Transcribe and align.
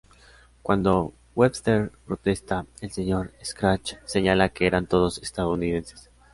Cuando 0.63 1.13
Webster 1.35 1.91
protesta, 2.07 2.65
el 2.79 2.89
Sr. 2.89 3.33
Scratch 3.45 3.97
señala 4.03 4.49
que 4.49 4.65
eran 4.65 4.87
"todos 4.87 5.19
estadounidenses". 5.19 6.09